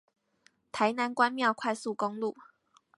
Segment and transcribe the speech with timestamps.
[0.71, 2.35] 台南關廟快速公路